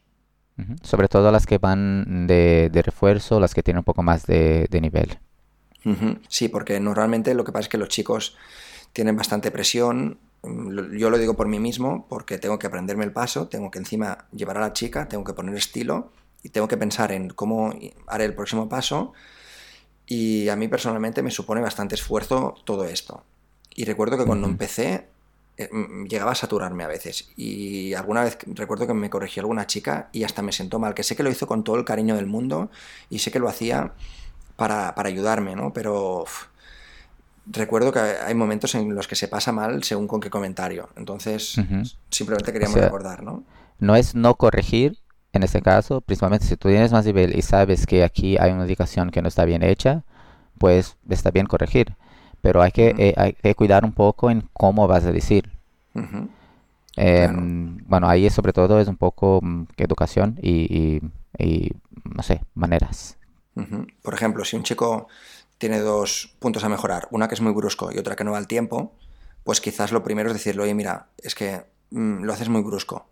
Sobre 0.84 1.08
todo 1.10 1.32
las 1.32 1.46
que 1.46 1.58
van 1.58 2.28
de, 2.28 2.70
de 2.72 2.82
refuerzo, 2.82 3.40
las 3.42 3.54
que 3.54 3.62
tienen 3.64 3.80
un 3.80 3.84
poco 3.84 4.04
más 4.04 4.26
de, 4.26 4.68
de 4.70 4.82
nivel. 4.82 5.20
Sí, 6.28 6.50
porque 6.50 6.80
normalmente 6.80 7.34
lo 7.34 7.44
que 7.44 7.52
pasa 7.52 7.64
es 7.64 7.70
que 7.70 7.78
los 7.78 7.90
chicos 7.90 8.36
tienen 8.94 9.16
bastante 9.16 9.52
presión. 9.52 10.18
Mm, 10.44 10.98
Yo 10.98 11.10
lo 11.10 11.18
digo 11.18 11.36
por 11.36 11.48
mí 11.48 11.60
mismo, 11.60 12.08
porque 12.10 12.38
tengo 12.38 12.58
que 12.58 12.68
aprenderme 12.68 13.04
el 13.04 13.12
paso, 13.12 13.48
tengo 13.48 13.70
que 13.72 13.80
encima 13.80 14.26
llevar 14.32 14.58
a 14.58 14.62
la 14.62 14.74
chica, 14.74 15.08
tengo 15.08 15.24
que 15.24 15.34
poner 15.34 15.56
estilo 15.56 16.12
y 16.44 16.50
tengo 16.50 16.68
que 16.68 16.78
pensar 16.78 17.12
en 17.12 17.30
cómo 17.30 17.74
haré 18.08 18.26
el 18.26 18.34
próximo 18.34 18.68
paso. 18.70 19.14
Y 20.08 20.50
a 20.50 20.56
mí 20.56 20.68
personalmente 20.68 21.22
me 21.24 21.32
supone 21.32 21.62
bastante 21.62 21.96
esfuerzo 21.96 22.56
todo 22.64 22.86
esto. 22.86 23.24
Y 23.76 23.86
recuerdo 23.86 24.18
que 24.18 24.26
cuando 24.26 24.48
empecé 24.48 25.08
eh, 25.58 25.70
mm, 25.72 26.06
llegaba 26.06 26.32
a 26.32 26.36
saturarme 26.36 26.84
a 26.84 26.88
veces. 26.88 27.30
Y 27.36 27.94
alguna 27.94 28.24
vez 28.24 28.38
recuerdo 28.46 28.88
que 28.88 28.94
me 28.94 29.10
corrigió 29.10 29.42
alguna 29.42 29.68
chica 29.68 30.10
y 30.12 30.24
hasta 30.24 30.42
me 30.42 30.52
sentó 30.52 30.80
mal, 30.80 30.94
que 30.94 31.04
sé 31.04 31.16
que 31.16 31.24
lo 31.24 31.30
hizo 31.30 31.48
con 31.48 31.64
todo 31.64 31.78
el 31.78 31.86
cariño 31.86 32.16
del 32.16 32.26
mundo 32.28 32.70
y 33.10 33.20
sé 33.20 33.32
que 33.32 33.40
lo 33.40 33.48
hacía 33.50 33.94
para, 34.56 34.96
para 34.96 35.10
ayudarme, 35.10 35.56
¿no? 35.56 35.74
Pero 35.74 36.24
uf, 36.24 36.46
recuerdo 37.46 37.92
que 37.92 38.00
hay 38.00 38.34
momentos 38.34 38.76
en 38.76 38.96
los 38.96 39.08
que 39.08 39.16
se 39.16 39.28
pasa 39.28 39.52
mal 39.52 39.84
según 39.84 40.08
con 40.08 40.20
qué 40.20 40.30
comentario. 40.30 40.90
Entonces, 40.96 41.62
simplemente 42.10 42.52
queríamos 42.52 42.78
O 42.78 42.80
sea, 42.80 42.88
recordar, 42.88 43.24
¿no? 43.24 43.44
No 43.80 43.96
es 43.96 44.16
no 44.16 44.36
corregir, 44.36 44.98
en 45.34 45.44
este 45.44 45.62
caso, 45.62 46.02
principalmente 46.02 46.48
si 46.48 46.58
tú 46.58 46.70
tienes 46.70 46.92
más 46.92 47.06
nivel 47.06 47.38
y 47.38 47.42
sabes 47.42 47.86
que 47.88 48.04
aquí 48.04 48.38
hay 48.40 48.52
una 48.52 48.64
indicación 48.64 49.12
que 49.12 49.22
no 49.22 49.28
está 49.28 49.46
bien 49.46 49.64
hecha, 49.64 50.04
pues 50.60 50.98
está 51.10 51.32
bien 51.32 51.48
corregir. 51.48 51.96
Pero 52.42 52.62
hay 52.62 52.72
que, 52.72 52.96
eh, 52.98 53.14
hay 53.18 53.34
que 53.34 53.56
cuidar 53.56 53.86
un 53.86 53.94
poco 53.94 54.32
en 54.32 54.50
cómo 54.54 54.88
vas 54.88 55.06
a 55.06 55.12
decir. 55.14 55.52
Em, 56.98 57.78
Bueno, 57.88 58.08
ahí 58.08 58.30
sobre 58.30 58.54
todo 58.54 58.80
es 58.80 58.88
un 58.88 58.98
poco 58.98 59.40
mm, 59.44 59.66
educación 59.78 60.38
y, 60.42 60.52
y- 60.98 61.02
y, 61.38 61.72
no 62.06 62.24
sé, 62.24 62.42
maneras. 62.54 63.18
Ujú. 63.56 63.88
Por 64.02 64.14
ejemplo, 64.14 64.44
si 64.46 64.56
un 64.56 64.64
chico 64.64 65.08
tiene 65.58 65.80
dos 65.80 66.36
puntos 66.40 66.64
a 66.64 66.70
mejorar, 66.70 67.08
una 67.12 67.28
que 67.28 67.36
es 67.36 67.42
muy 67.42 67.54
brusco 67.54 67.92
y 67.92 67.98
otra 67.98 68.16
que 68.16 68.24
no 68.24 68.32
va 68.32 68.38
al 68.38 68.48
tiempo, 68.48 68.94
pues 69.44 69.62
quizás 69.62 69.92
lo 69.92 70.04
primero 70.04 70.30
es 70.30 70.36
decirle, 70.36 70.64
oye, 70.64 70.74
mira, 70.74 71.08
es 71.18 71.36
que 71.36 71.64
mm, 71.92 72.24
lo 72.24 72.34
haces 72.34 72.50
muy 72.50 72.62
brusco. 72.62 73.08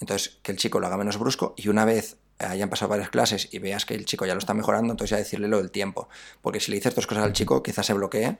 Entonces, 0.00 0.38
que 0.42 0.52
el 0.52 0.58
chico 0.58 0.80
lo 0.80 0.86
haga 0.88 0.96
menos 0.96 1.18
brusco 1.18 1.54
y 1.56 1.68
una 1.68 1.84
vez 1.84 2.16
hayan 2.38 2.68
pasado 2.68 2.90
varias 2.90 3.08
clases 3.08 3.48
y 3.52 3.58
veas 3.60 3.86
que 3.86 3.94
el 3.94 4.04
chico 4.04 4.26
ya 4.26 4.34
lo 4.34 4.40
está 4.40 4.52
mejorando, 4.52 4.92
entonces 4.92 5.10
ya 5.10 5.16
decirle 5.16 5.48
lo 5.48 5.58
del 5.58 5.70
tiempo. 5.70 6.08
Porque 6.42 6.60
si 6.60 6.70
le 6.70 6.76
dices 6.76 6.94
dos 6.94 7.06
cosas 7.06 7.24
al 7.24 7.32
chico, 7.32 7.62
quizás 7.62 7.86
se 7.86 7.94
bloquee 7.94 8.36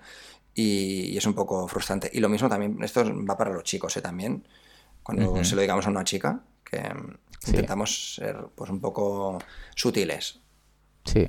y, 0.54 1.12
y 1.12 1.16
es 1.16 1.24
un 1.26 1.34
poco 1.34 1.66
frustrante. 1.68 2.10
Y 2.12 2.20
lo 2.20 2.28
mismo 2.28 2.48
también, 2.48 2.82
esto 2.82 3.04
va 3.24 3.36
para 3.38 3.52
los 3.52 3.62
chicos, 3.64 3.96
¿eh? 3.96 4.02
También, 4.02 4.46
cuando 5.02 5.42
se 5.44 5.54
lo 5.54 5.60
digamos 5.62 5.86
a 5.86 5.90
una 5.90 6.04
chica, 6.04 6.40
que 6.64 6.82
Sí. 7.38 7.52
intentamos 7.52 8.16
ser 8.16 8.48
pues 8.54 8.70
un 8.70 8.80
poco 8.80 9.38
sutiles. 9.74 10.40
Sí. 11.06 11.26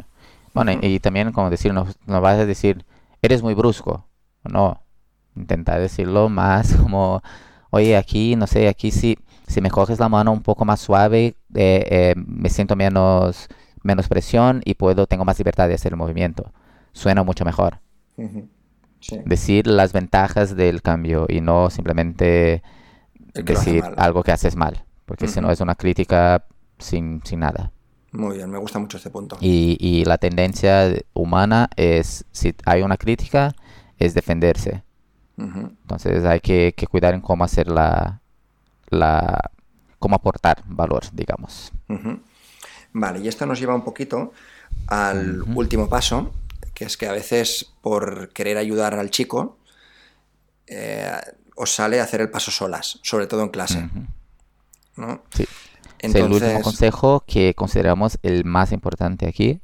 Bueno, 0.53 0.71
y- 0.81 0.99
también 0.99 1.31
como 1.31 1.49
decir, 1.49 1.73
no, 1.73 1.87
no 2.07 2.21
vas 2.21 2.39
a 2.39 2.45
decir, 2.45 2.85
eres 3.21 3.43
muy 3.43 3.53
brusco. 3.53 4.05
No. 4.43 4.81
Intentar 5.35 5.79
decirlo 5.81 6.29
más 6.29 6.73
como, 6.81 7.21
oye, 7.71 7.95
aquí, 7.97 8.35
no 8.35 8.47
sé, 8.47 8.67
aquí 8.67 8.91
sí, 8.91 9.17
si 9.47 9.61
me 9.61 9.71
coges 9.71 9.99
la 9.99 10.09
mano 10.09 10.31
un 10.31 10.41
poco 10.41 10.65
más 10.65 10.79
suave, 10.81 11.35
eh, 11.55 11.85
eh, 11.89 12.15
me 12.17 12.49
siento 12.49 12.75
menos, 12.75 13.47
menos 13.83 14.07
presión 14.09 14.61
y 14.65 14.73
puedo, 14.75 15.07
tengo 15.07 15.25
más 15.25 15.37
libertad 15.39 15.67
de 15.69 15.75
hacer 15.75 15.93
el 15.93 15.97
movimiento. 15.97 16.51
Suena 16.93 17.23
mucho 17.23 17.45
mejor. 17.45 17.79
Sí. 18.99 19.19
Decir 19.25 19.67
las 19.67 19.93
ventajas 19.93 20.55
del 20.55 20.81
cambio 20.81 21.27
y 21.29 21.41
no 21.41 21.69
simplemente 21.69 22.63
decir 23.33 23.83
algo 23.97 24.23
que 24.23 24.31
haces 24.31 24.55
mal, 24.55 24.83
porque 25.05 25.27
si 25.27 25.39
no 25.41 25.51
es 25.51 25.61
una 25.61 25.75
crítica 25.75 26.45
sin, 26.79 27.21
sin 27.23 27.41
nada. 27.41 27.71
Muy 28.11 28.37
bien, 28.37 28.49
me 28.49 28.57
gusta 28.57 28.79
mucho 28.79 28.97
este 28.97 29.09
punto. 29.09 29.37
Y, 29.41 29.77
y 29.79 30.05
la 30.05 30.17
tendencia 30.17 30.93
humana 31.13 31.69
es, 31.75 32.25
si 32.31 32.55
hay 32.65 32.81
una 32.81 32.97
crítica, 32.97 33.53
es 33.99 34.13
defenderse. 34.13 34.83
Entonces 35.37 36.25
hay 36.25 36.39
que, 36.39 36.73
que 36.75 36.87
cuidar 36.87 37.13
en 37.13 37.21
cómo 37.21 37.43
hacer 37.43 37.67
la, 37.67 38.21
la, 38.89 39.51
cómo 39.99 40.15
aportar 40.15 40.63
valor, 40.65 41.03
digamos. 41.11 41.71
Vale, 42.93 43.19
y 43.19 43.27
esto 43.27 43.45
nos 43.45 43.59
lleva 43.59 43.75
un 43.75 43.83
poquito 43.83 44.33
al 44.87 45.43
último 45.55 45.89
paso, 45.89 46.33
que 46.73 46.85
es 46.85 46.97
que 46.97 47.07
a 47.07 47.11
veces 47.11 47.71
por 47.81 48.29
querer 48.29 48.57
ayudar 48.57 48.95
al 48.95 49.11
chico, 49.11 49.57
eh, 50.65 51.11
os 51.55 51.71
sale 51.71 52.01
hacer 52.01 52.21
el 52.21 52.29
paso 52.29 52.49
solas, 52.49 52.99
sobre 53.03 53.27
todo 53.27 53.43
en 53.43 53.49
clase. 53.49 53.89
¿no? 54.95 55.21
Sí. 55.29 55.45
Es 55.99 56.15
el 56.15 56.31
último 56.31 56.61
consejo 56.61 57.23
que 57.25 57.53
consideramos 57.53 58.19
el 58.21 58.45
más 58.45 58.71
importante 58.71 59.27
aquí. 59.27 59.61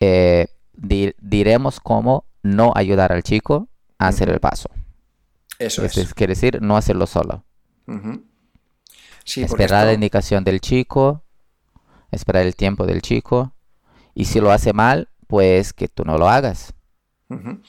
Eh, 0.00 0.48
diremos 0.72 1.80
cómo 1.80 2.24
no 2.42 2.72
ayudar 2.74 3.12
al 3.12 3.22
chico 3.22 3.68
a 3.98 4.08
hacer 4.08 4.28
el 4.28 4.40
paso. 4.40 4.68
Eso 5.58 5.84
es. 5.84 6.14
Quiere 6.14 6.32
decir 6.32 6.60
no 6.60 6.76
hacerlo 6.76 7.06
solo. 7.06 7.44
esperar 9.24 9.86
la 9.86 9.92
indicación 9.92 10.44
del 10.44 10.60
chico, 10.60 11.22
esperar 12.10 12.44
el 12.44 12.56
tiempo 12.56 12.86
del 12.86 13.02
chico. 13.02 13.54
Y 14.14 14.26
si 14.26 14.40
lo 14.40 14.52
hace 14.52 14.72
mal, 14.72 15.08
pues 15.26 15.72
que 15.72 15.88
tú 15.88 16.04
no 16.04 16.18
lo 16.18 16.28
hagas. 16.28 16.74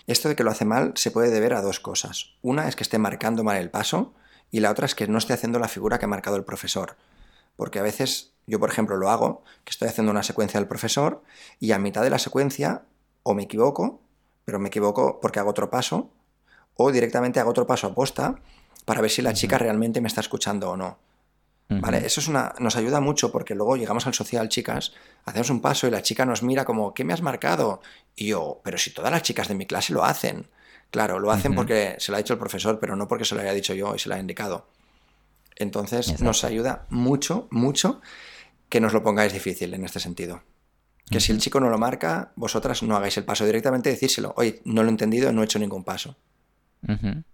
Esto 0.05 0.29
de 0.29 0.35
que 0.35 0.43
lo 0.43 0.51
hace 0.51 0.65
mal 0.65 0.93
se 0.95 1.09
puede 1.09 1.31
deber 1.31 1.53
a 1.53 1.61
dos 1.61 1.79
cosas. 1.79 2.35
Una 2.41 2.67
es 2.67 2.75
que 2.75 2.83
esté 2.83 2.99
marcando 2.99 3.43
mal 3.43 3.57
el 3.57 3.71
paso 3.71 4.13
y 4.51 4.59
la 4.59 4.71
otra 4.71 4.85
es 4.85 4.95
que 4.95 5.07
no 5.07 5.17
esté 5.17 5.33
haciendo 5.33 5.59
la 5.59 5.67
figura 5.67 5.99
que 5.99 6.05
ha 6.05 6.09
marcado 6.09 6.37
el 6.37 6.43
profesor. 6.43 6.95
Porque 7.55 7.79
a 7.79 7.83
veces 7.83 8.33
yo, 8.47 8.59
por 8.59 8.69
ejemplo, 8.69 8.97
lo 8.97 9.09
hago, 9.09 9.43
que 9.63 9.71
estoy 9.71 9.87
haciendo 9.87 10.11
una 10.11 10.23
secuencia 10.23 10.59
del 10.59 10.67
profesor 10.67 11.23
y 11.59 11.71
a 11.71 11.79
mitad 11.79 12.03
de 12.03 12.09
la 12.09 12.19
secuencia 12.19 12.83
o 13.23 13.33
me 13.33 13.43
equivoco, 13.43 14.01
pero 14.45 14.59
me 14.59 14.67
equivoco 14.67 15.19
porque 15.19 15.39
hago 15.39 15.49
otro 15.49 15.69
paso, 15.69 16.11
o 16.75 16.91
directamente 16.91 17.39
hago 17.39 17.49
otro 17.49 17.65
paso 17.65 17.87
aposta 17.87 18.35
para 18.85 19.01
ver 19.01 19.09
si 19.09 19.21
la 19.21 19.33
chica 19.33 19.57
realmente 19.57 20.01
me 20.01 20.07
está 20.07 20.21
escuchando 20.21 20.69
o 20.69 20.77
no. 20.77 20.99
¿Vale? 21.67 22.05
Eso 22.05 22.19
es 22.19 22.27
una, 22.27 22.53
nos 22.59 22.75
ayuda 22.75 23.01
mucho 23.01 23.31
porque 23.31 23.55
luego 23.55 23.75
llegamos 23.75 24.05
al 24.05 24.13
social, 24.13 24.49
chicas, 24.49 24.93
hacemos 25.25 25.49
un 25.49 25.61
paso 25.61 25.87
y 25.87 25.91
la 25.91 26.03
chica 26.03 26.23
nos 26.23 26.43
mira 26.43 26.63
como, 26.63 26.93
¿qué 26.93 27.03
me 27.03 27.11
has 27.11 27.23
marcado? 27.23 27.81
Y 28.15 28.27
yo, 28.27 28.61
pero 28.63 28.77
si 28.77 28.91
todas 28.91 29.11
las 29.11 29.23
chicas 29.23 29.47
de 29.47 29.55
mi 29.55 29.65
clase 29.65 29.91
lo 29.91 30.05
hacen. 30.05 30.47
Claro, 30.91 31.19
lo 31.19 31.31
hacen 31.31 31.55
porque 31.55 31.95
se 31.99 32.11
lo 32.11 32.17
ha 32.17 32.19
dicho 32.19 32.33
el 32.33 32.39
profesor, 32.39 32.79
pero 32.79 32.95
no 32.95 33.07
porque 33.07 33.25
se 33.25 33.35
lo 33.35 33.41
haya 33.41 33.53
dicho 33.53 33.73
yo 33.73 33.95
y 33.95 33.99
se 33.99 34.07
lo 34.07 34.15
ha 34.15 34.19
indicado. 34.19 34.67
Entonces 35.57 36.21
nos 36.21 36.43
ayuda 36.43 36.85
mucho, 36.89 37.47
mucho 37.51 38.01
que 38.69 38.79
nos 38.79 38.93
lo 38.93 39.03
pongáis 39.03 39.33
difícil 39.33 39.73
en 39.73 39.85
este 39.85 39.99
sentido. 39.99 40.41
Que 41.09 41.19
si 41.19 41.31
el 41.31 41.39
chico 41.39 41.59
no 41.59 41.69
lo 41.69 41.77
marca, 41.77 42.31
vosotras 42.35 42.81
no 42.81 42.95
hagáis 42.95 43.17
el 43.17 43.25
paso 43.25 43.45
directamente, 43.45 43.89
decírselo, 43.89 44.33
oye, 44.37 44.61
no 44.65 44.81
lo 44.81 44.89
he 44.89 44.91
entendido, 44.91 45.31
no 45.31 45.41
he 45.41 45.45
hecho 45.45 45.59
ningún 45.59 45.83
paso. 45.83 46.15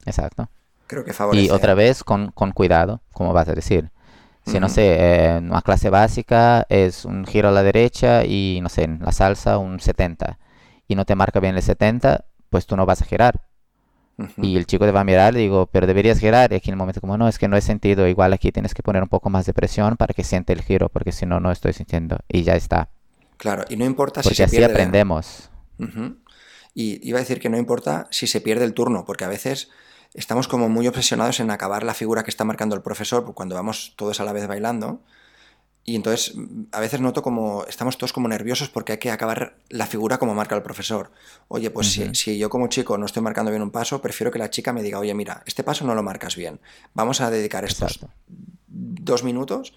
Exacto. 0.05 0.49
Creo 0.87 1.05
que 1.05 1.13
favorece. 1.13 1.45
Y 1.45 1.49
otra 1.49 1.73
vez 1.73 2.03
con, 2.03 2.31
cuidado, 2.53 3.01
como 3.13 3.31
vas 3.31 3.47
a 3.47 3.53
decir. 3.53 3.89
Si 4.45 4.59
no 4.59 4.69
sé, 4.69 5.35
en 5.35 5.51
una 5.51 5.61
clase 5.61 5.89
básica 5.89 6.65
es 6.67 7.05
un 7.05 7.25
giro 7.25 7.49
a 7.49 7.51
la 7.51 7.63
derecha 7.63 8.25
y 8.25 8.59
no 8.61 8.69
sé, 8.69 8.83
en 8.83 8.99
la 8.99 9.11
salsa 9.11 9.59
un 9.59 9.79
70 9.79 10.39
y 10.87 10.95
no 10.95 11.05
te 11.05 11.15
marca 11.15 11.39
bien 11.39 11.55
el 11.55 11.61
70, 11.61 12.25
pues 12.51 12.67
tú 12.67 12.75
no 12.75 12.85
vas 12.85 13.01
a 13.01 13.05
girar. 13.05 13.41
Y 14.37 14.55
el 14.55 14.67
chico 14.67 14.85
te 14.85 14.91
va 14.91 14.99
a 14.99 15.03
mirar, 15.03 15.33
digo, 15.33 15.65
pero 15.71 15.87
deberías 15.87 16.19
girar. 16.19 16.51
Y 16.51 16.55
aquí 16.55 16.69
en 16.69 16.73
el 16.73 16.77
momento 16.77 17.01
como, 17.01 17.17
no, 17.17 17.27
es 17.27 17.39
que 17.39 17.47
no 17.47 17.57
he 17.57 17.61
sentido. 17.61 18.07
Igual 18.07 18.33
aquí 18.33 18.51
tienes 18.51 18.75
que 18.75 18.83
poner 18.83 19.01
un 19.01 19.09
poco 19.09 19.31
más 19.31 19.47
de 19.47 19.53
presión 19.53 19.97
para 19.97 20.13
que 20.13 20.23
siente 20.23 20.53
el 20.53 20.61
giro, 20.61 20.89
porque 20.89 21.11
si 21.11 21.25
no, 21.25 21.39
no 21.39 21.51
estoy 21.51 21.73
sintiendo. 21.73 22.19
Y 22.27 22.43
ya 22.43 22.55
está. 22.55 22.89
Claro, 23.37 23.63
y 23.69 23.77
no 23.77 23.85
importa 23.85 24.21
si 24.21 24.35
se 24.35 24.43
así 24.43 24.63
aprendemos. 24.63 25.49
Y 26.75 27.07
iba 27.07 27.17
a 27.17 27.21
decir 27.21 27.39
que 27.39 27.49
no 27.49 27.57
importa 27.57 28.07
si 28.11 28.27
se 28.27 28.41
pierde 28.41 28.65
el 28.65 28.75
turno, 28.75 29.05
porque 29.05 29.25
a 29.25 29.27
veces 29.27 29.71
estamos 30.13 30.47
como 30.47 30.69
muy 30.69 30.87
obsesionados 30.87 31.39
en 31.39 31.49
acabar 31.49 31.83
la 31.83 31.95
figura 31.95 32.23
que 32.23 32.29
está 32.29 32.43
marcando 32.43 32.75
el 32.75 32.83
profesor 32.83 33.33
cuando 33.33 33.55
vamos 33.55 33.93
todos 33.95 34.19
a 34.19 34.25
la 34.25 34.33
vez 34.33 34.45
bailando. 34.45 35.01
Y 35.83 35.95
entonces 35.95 36.35
a 36.71 36.79
veces 36.79 37.01
noto 37.01 37.23
como 37.23 37.65
estamos 37.65 37.97
todos 37.97 38.13
como 38.13 38.27
nerviosos 38.27 38.69
porque 38.69 38.93
hay 38.93 38.97
que 38.99 39.09
acabar 39.09 39.55
la 39.69 39.87
figura 39.87 40.19
como 40.19 40.35
marca 40.35 40.55
el 40.55 40.61
profesor. 40.61 41.11
Oye, 41.47 41.71
pues 41.71 41.99
si, 42.13 42.37
yo 42.37 42.49
como 42.49 42.67
chico 42.67 42.97
no 42.97 43.05
estoy 43.07 43.23
marcando 43.23 43.49
bien 43.49 43.63
un 43.63 43.71
paso, 43.71 44.01
prefiero 44.01 44.31
que 44.31 44.37
la 44.37 44.51
chica 44.51 44.73
me 44.73 44.83
diga, 44.83 44.99
oye, 44.99 45.13
mira, 45.15 45.41
este 45.45 45.63
paso 45.63 45.85
no 45.85 45.95
lo 45.95 46.03
marcas 46.03 46.35
bien. 46.35 46.59
Vamos 46.93 47.19
a 47.19 47.31
dedicar 47.31 47.65
estos 47.65 47.99
dos 48.67 49.23
minutos 49.23 49.73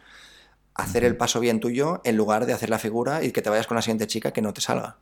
hacer 0.75 1.04
el 1.04 1.16
paso 1.16 1.40
bien 1.40 1.61
tuyo 1.61 2.00
en 2.04 2.16
lugar 2.16 2.46
de 2.46 2.52
hacer 2.52 2.68
la 2.68 2.78
figura 2.78 3.23
y 3.23 3.32
que 3.32 3.42
te 3.42 3.50
vayas 3.50 3.66
con 3.66 3.76
la 3.76 3.82
siguiente 3.82 4.06
chica 4.06 4.32
que 4.32 4.42
no 4.42 4.52
te 4.52 4.61
salga. 4.61 4.96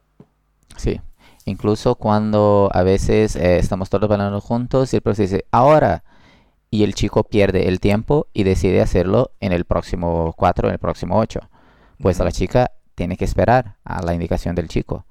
Sí, 0.76 1.00
incluso 1.44 1.94
cuando 1.94 2.70
a 2.72 2.82
veces 2.82 3.36
eh, 3.36 3.58
estamos 3.58 3.90
todos 3.90 4.08
bailando 4.08 4.40
juntos 4.40 4.92
y 4.92 4.96
el 4.96 5.02
profesor 5.02 5.24
dice, 5.24 5.46
ahora, 5.50 6.04
y 6.72 6.84
el 6.84 6.94
chico 6.94 7.22
pierde 7.22 7.68
el 7.68 7.80
tiempo 7.80 8.28
y 8.32 8.44
decide 8.44 8.80
hacerlo 8.80 9.32
en 9.40 9.52
el 9.52 9.66
próximo 9.66 10.32
4, 10.38 10.68
en 10.68 10.72
el 10.72 10.78
próximo 10.78 11.18
8. 11.18 11.40
Pues 12.00 12.18
a 12.18 12.24
la 12.24 12.32
chica 12.32 12.70
tiene 12.94 13.18
que 13.18 13.26
esperar 13.26 13.76
a 13.84 14.00
la 14.02 14.14
indicación 14.14 14.54
del 14.54 14.68
chico. 14.68 15.04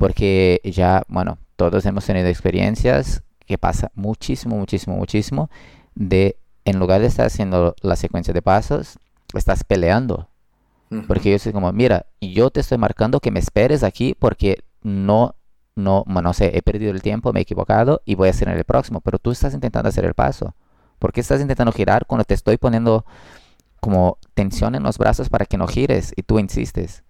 Porque 0.00 0.60
ya, 0.64 1.04
bueno, 1.06 1.38
todos 1.54 1.86
hemos 1.86 2.04
tenido 2.04 2.26
experiencias 2.26 3.22
que 3.46 3.58
pasa 3.58 3.92
muchísimo, 3.94 4.56
muchísimo, 4.56 4.96
muchísimo 4.96 5.50
de 5.94 6.36
en 6.64 6.80
lugar 6.80 7.00
de 7.00 7.06
estar 7.06 7.26
haciendo 7.26 7.76
la 7.80 7.94
secuencia 7.94 8.34
de 8.34 8.42
pasos, 8.42 8.98
estás 9.34 9.62
peleando. 9.62 10.28
Porque 11.06 11.30
yo 11.30 11.38
soy 11.38 11.52
como, 11.52 11.72
mira, 11.72 12.06
yo 12.20 12.50
te 12.50 12.58
estoy 12.58 12.78
marcando 12.78 13.20
que 13.20 13.30
me 13.30 13.38
esperes 13.38 13.84
aquí 13.84 14.16
porque 14.18 14.64
no, 14.82 15.36
no, 15.76 16.04
no 16.08 16.32
sé, 16.32 16.56
he 16.56 16.62
perdido 16.62 16.90
el 16.90 17.02
tiempo, 17.02 17.32
me 17.32 17.38
he 17.38 17.42
equivocado 17.42 18.02
y 18.04 18.16
voy 18.16 18.26
a 18.26 18.30
hacer 18.32 18.48
en 18.48 18.56
el 18.56 18.64
próximo, 18.64 19.00
pero 19.00 19.20
tú 19.20 19.30
estás 19.30 19.54
intentando 19.54 19.90
hacer 19.90 20.04
el 20.04 20.14
paso. 20.14 20.56
¿Por 20.98 21.12
qué 21.12 21.20
estás 21.20 21.40
intentando 21.40 21.72
girar 21.72 22.06
cuando 22.06 22.24
te 22.24 22.34
estoy 22.34 22.56
poniendo 22.56 23.04
como 23.80 24.18
tensión 24.34 24.74
en 24.74 24.82
los 24.82 24.98
brazos 24.98 25.28
para 25.28 25.46
que 25.46 25.56
no 25.56 25.66
gires 25.66 26.12
y 26.16 26.22
tú 26.22 26.38
insistes? 26.38 27.02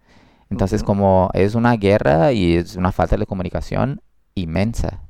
Entonces, 0.50 0.82
como 0.82 1.30
es 1.34 1.54
una 1.54 1.76
guerra 1.76 2.32
y 2.32 2.56
es 2.56 2.76
una 2.76 2.92
falta 2.92 3.16
de 3.16 3.26
comunicación 3.26 4.00
inmensa. 4.34 5.00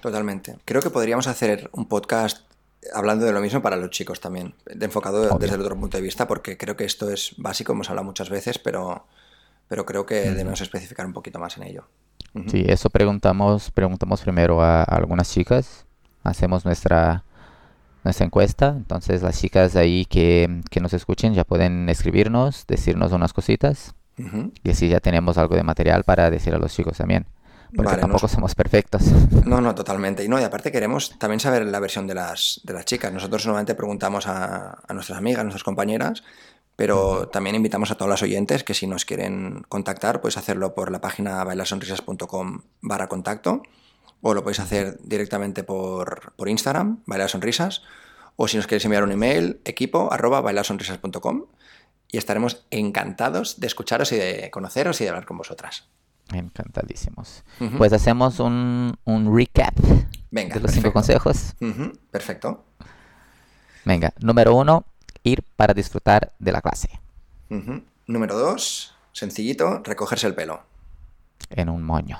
Totalmente. 0.00 0.56
Creo 0.64 0.80
que 0.80 0.90
podríamos 0.90 1.26
hacer 1.26 1.68
un 1.72 1.86
podcast 1.86 2.46
hablando 2.94 3.24
de 3.24 3.32
lo 3.32 3.40
mismo 3.40 3.62
para 3.62 3.76
los 3.76 3.90
chicos 3.90 4.20
también, 4.20 4.54
enfocado 4.66 5.36
desde 5.38 5.54
el 5.54 5.60
otro 5.60 5.76
punto 5.76 5.96
de 5.96 6.02
vista, 6.02 6.26
porque 6.26 6.56
creo 6.56 6.76
que 6.76 6.84
esto 6.84 7.10
es 7.10 7.34
básico, 7.36 7.72
hemos 7.72 7.90
hablado 7.90 8.04
muchas 8.04 8.30
veces, 8.30 8.58
pero, 8.58 9.06
pero 9.68 9.84
creo 9.84 10.06
que 10.06 10.14
debemos 10.30 10.60
especificar 10.60 11.06
un 11.06 11.12
poquito 11.12 11.38
más 11.38 11.56
en 11.56 11.64
ello. 11.64 11.84
Sí, 12.48 12.64
eso 12.68 12.90
preguntamos, 12.90 13.70
preguntamos 13.70 14.20
primero 14.20 14.62
a, 14.62 14.82
algunas 14.82 15.32
chicas, 15.32 15.85
hacemos 16.26 16.64
nuestra, 16.64 17.24
nuestra 18.04 18.26
encuesta, 18.26 18.74
entonces 18.76 19.22
las 19.22 19.40
chicas 19.40 19.76
ahí 19.76 20.04
que, 20.04 20.62
que 20.70 20.80
nos 20.80 20.92
escuchen 20.92 21.34
ya 21.34 21.44
pueden 21.44 21.88
escribirnos, 21.88 22.66
decirnos 22.66 23.12
unas 23.12 23.32
cositas, 23.32 23.94
y 24.62 24.70
así 24.70 24.88
ya 24.88 25.00
tenemos 25.00 25.36
algo 25.36 25.56
de 25.56 25.62
material 25.62 26.04
para 26.04 26.30
decir 26.30 26.54
a 26.54 26.58
los 26.58 26.72
chicos 26.72 26.96
también. 26.96 27.26
Porque 27.74 27.96
tampoco 27.96 28.28
somos 28.28 28.54
perfectos. 28.54 29.02
No, 29.44 29.60
no, 29.60 29.74
totalmente. 29.74 30.24
Y 30.24 30.28
no, 30.28 30.40
y 30.40 30.44
aparte 30.44 30.72
queremos 30.72 31.18
también 31.18 31.40
saber 31.40 31.66
la 31.66 31.80
versión 31.80 32.06
de 32.06 32.14
las, 32.14 32.60
de 32.64 32.72
las 32.72 32.84
chicas. 32.84 33.12
Nosotros 33.12 33.44
normalmente 33.44 33.74
preguntamos 33.74 34.26
a, 34.26 34.78
nuestras 34.94 35.18
amigas, 35.18 35.40
a 35.40 35.44
nuestras 35.44 35.64
compañeras, 35.64 36.22
pero 36.76 37.28
también 37.28 37.56
invitamos 37.56 37.90
a 37.90 37.96
todas 37.96 38.08
las 38.10 38.22
oyentes 38.22 38.64
que 38.64 38.72
si 38.72 38.86
nos 38.86 39.04
quieren 39.04 39.64
contactar, 39.68 40.20
puedes 40.20 40.36
hacerlo 40.36 40.74
por 40.74 40.90
la 40.90 41.00
página 41.00 41.42
bailarsonrisas.com 41.44 42.60
barra 42.80 43.08
contacto, 43.08 43.62
o 44.22 44.34
lo 44.34 44.42
podéis 44.42 44.60
hacer 44.60 44.98
directamente 45.02 45.64
por, 45.64 46.32
por 46.36 46.48
Instagram, 46.48 47.02
bailarsonrisas, 47.06 47.82
o 48.36 48.48
si 48.48 48.56
nos 48.56 48.66
queréis 48.66 48.84
enviar 48.84 49.04
un 49.04 49.12
email, 49.12 49.60
equipo 49.64 50.12
arroba 50.12 50.40
bailarsonrisas.com, 50.40 51.46
y 52.10 52.18
estaremos 52.18 52.66
encantados 52.70 53.60
de 53.60 53.66
escucharos 53.66 54.12
y 54.12 54.16
de 54.16 54.50
conoceros 54.50 55.00
y 55.00 55.04
de 55.04 55.10
hablar 55.10 55.26
con 55.26 55.38
vosotras. 55.38 55.88
Encantadísimos. 56.32 57.44
Pues 57.78 57.92
hacemos 57.92 58.40
un, 58.40 58.96
recap 59.06 59.74
Venga, 60.30 60.54
de 60.54 60.60
los 60.60 60.72
cinco 60.72 60.92
consejos. 60.92 61.54
Perfecto. 62.10 62.64
Venga, 63.84 64.12
número 64.18 64.54
uno, 64.54 64.84
ir 65.22 65.44
para 65.54 65.72
disfrutar 65.72 66.32
de 66.38 66.52
la 66.52 66.60
clase. 66.60 67.00
Número 68.06 68.36
dos, 68.36 68.94
sencillito, 69.12 69.82
recogerse 69.84 70.26
el 70.26 70.34
pelo. 70.34 70.62
En 71.50 71.68
un 71.68 71.82
moño. 71.82 72.18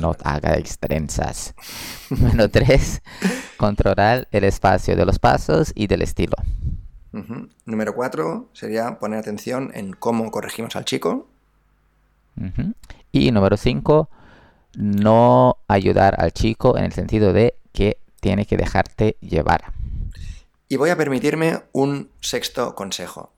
No 0.00 0.16
haga 0.24 0.56
extrensas. 0.56 1.54
Número 2.10 2.48
tres, 2.48 3.02
controlar 3.56 4.28
el 4.32 4.44
espacio 4.44 4.96
de 4.96 5.06
los 5.06 5.18
pasos 5.18 5.72
y 5.74 5.86
del 5.86 6.02
estilo. 6.02 6.36
Número 7.64 7.94
cuatro 7.94 8.48
sería 8.52 8.98
poner 8.98 9.18
atención 9.18 9.70
en 9.74 9.92
cómo 9.92 10.30
corregimos 10.30 10.76
al 10.76 10.84
chico 10.84 11.26
y 13.12 13.30
número 13.30 13.56
5, 13.56 14.10
no 14.76 15.58
ayudar 15.66 16.20
al 16.20 16.32
chico 16.32 16.76
en 16.76 16.84
el 16.84 16.92
sentido 16.92 17.32
de 17.32 17.54
que 17.72 17.98
tiene 18.20 18.46
que 18.46 18.56
dejarte 18.56 19.16
llevar. 19.20 19.72
Y 20.68 20.76
voy 20.76 20.90
a 20.90 20.96
permitirme 20.96 21.62
un 21.72 22.10
sexto 22.20 22.74
consejo. 22.74 23.32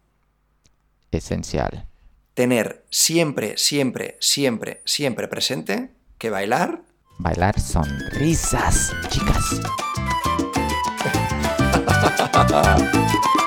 Esencial. 1.13 1.87
Tener 2.35 2.85
siempre, 2.91 3.57
siempre, 3.57 4.17
siempre, 4.21 4.83
siempre 4.85 5.29
presente 5.29 5.91
que 6.21 6.31
bailar. 6.31 6.83
Bailar 7.19 7.59
sonrisas, 7.59 8.93
chicas. 9.09 9.61